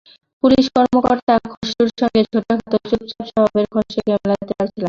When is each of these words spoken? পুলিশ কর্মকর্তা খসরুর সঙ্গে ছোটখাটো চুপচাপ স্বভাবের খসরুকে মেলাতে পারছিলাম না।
পুলিশ 0.43 0.65
কর্মকর্তা 0.75 1.33
খসরুর 1.45 1.91
সঙ্গে 1.99 2.21
ছোটখাটো 2.25 2.77
চুপচাপ 2.89 3.23
স্বভাবের 3.29 3.65
খসরুকে 3.73 4.11
মেলাতে 4.13 4.45
পারছিলাম 4.49 4.67
না। 4.67 4.79